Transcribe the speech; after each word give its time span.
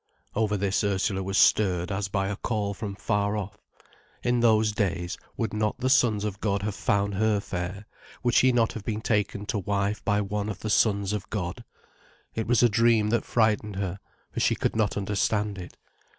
Over 0.33 0.57
this 0.57 0.83
Ursula 0.83 1.21
was 1.21 1.37
stirred 1.37 1.91
as 1.91 2.07
by 2.07 2.27
a 2.29 2.35
call 2.35 2.73
from 2.73 2.95
far 2.95 3.37
off. 3.37 3.59
In 4.23 4.39
those 4.39 4.71
days, 4.71 5.15
would 5.37 5.53
not 5.53 5.77
the 5.77 5.91
Sons 5.91 6.23
of 6.25 6.39
God 6.39 6.63
have 6.63 6.73
found 6.73 7.13
her 7.13 7.39
fair, 7.39 7.85
would 8.23 8.33
she 8.33 8.51
not 8.51 8.73
have 8.73 8.83
been 8.83 9.01
taken 9.01 9.45
to 9.45 9.59
wife 9.59 10.03
by 10.03 10.19
one 10.19 10.49
of 10.49 10.61
the 10.61 10.71
Sons 10.71 11.13
of 11.13 11.29
God? 11.29 11.63
It 12.33 12.47
was 12.47 12.63
a 12.63 12.67
dream 12.67 13.11
that 13.11 13.25
frightened 13.25 13.75
her, 13.75 13.99
for 14.31 14.39
she 14.39 14.55
could 14.55 14.75
not 14.75 14.97
understand 14.97 15.59
it. 15.59 15.77